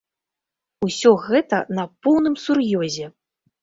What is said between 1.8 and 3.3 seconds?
на поўным сур'ёзе!